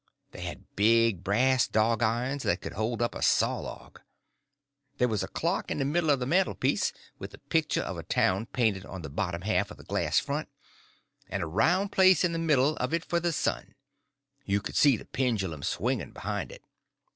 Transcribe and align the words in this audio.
They 0.31 0.41
had 0.41 0.75
big 0.75 1.23
brass 1.23 1.67
dog 1.67 2.01
irons 2.01 2.41
that 2.41 2.59
could 2.59 2.73
hold 2.73 3.03
up 3.03 3.13
a 3.13 3.21
saw 3.21 3.59
log. 3.59 4.01
There 4.97 5.07
was 5.07 5.21
a 5.21 5.27
clock 5.27 5.69
on 5.69 5.77
the 5.77 5.85
middle 5.85 6.09
of 6.09 6.19
the 6.19 6.25
mantelpiece, 6.25 6.91
with 7.19 7.35
a 7.35 7.37
picture 7.37 7.83
of 7.83 7.99
a 7.99 8.03
town 8.03 8.47
painted 8.47 8.83
on 8.83 9.03
the 9.03 9.11
bottom 9.11 9.41
half 9.43 9.69
of 9.69 9.77
the 9.77 9.83
glass 9.83 10.17
front, 10.19 10.49
and 11.29 11.43
a 11.43 11.45
round 11.45 11.91
place 11.91 12.23
in 12.23 12.31
the 12.33 12.39
middle 12.39 12.75
of 12.77 12.95
it 12.95 13.05
for 13.05 13.19
the 13.19 13.31
sun, 13.31 13.61
and 13.75 13.75
you 14.45 14.59
could 14.59 14.75
see 14.75 14.97
the 14.97 15.05
pendulum 15.05 15.61
swinging 15.61 16.13
behind 16.13 16.51
it. 16.51 16.63